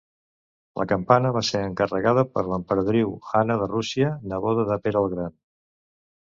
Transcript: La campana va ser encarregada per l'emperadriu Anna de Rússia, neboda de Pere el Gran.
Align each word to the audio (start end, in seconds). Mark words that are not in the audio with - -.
La 0.81 0.85
campana 0.91 1.31
va 1.35 1.43
ser 1.49 1.61
encarregada 1.65 2.23
per 2.37 2.43
l'emperadriu 2.47 3.13
Anna 3.41 3.59
de 3.65 3.69
Rússia, 3.75 4.11
neboda 4.33 4.65
de 4.73 4.79
Pere 4.87 5.05
el 5.05 5.13
Gran. 5.15 5.37